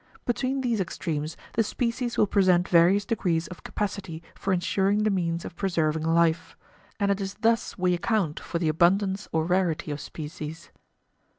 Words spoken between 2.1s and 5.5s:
will present various degrees of capacity for ensuring the means